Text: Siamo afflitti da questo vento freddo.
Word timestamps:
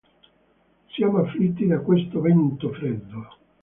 Siamo 0.95 1.19
afflitti 1.19 1.67
da 1.67 1.77
questo 1.81 2.21
vento 2.21 2.71
freddo. 2.73 3.29